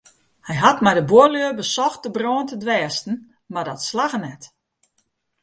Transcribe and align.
Hy 0.47 0.55
hat 0.63 0.81
mei 0.83 0.95
de 0.97 1.03
buorlju 1.11 1.49
besocht 1.59 2.01
de 2.05 2.09
brân 2.15 2.45
te 2.47 2.55
dwêsten 2.63 3.15
mar 3.51 3.65
dat 3.67 3.81
slagge 3.89 4.19
net. 4.21 4.43